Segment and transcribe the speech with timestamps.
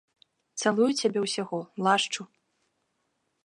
[0.61, 2.21] Цалую цябе ўсяго, лашчу.